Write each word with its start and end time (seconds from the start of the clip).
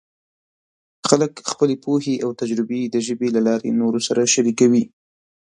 خلک 1.09 1.31
خپلې 1.51 1.75
پوهې 1.83 2.15
او 2.23 2.29
تجربې 2.41 2.81
د 2.85 2.95
ژبې 3.07 3.27
له 3.35 3.41
لارې 3.47 3.77
نورو 3.81 3.99
سره 4.07 4.21
شریکوي. 4.33 4.83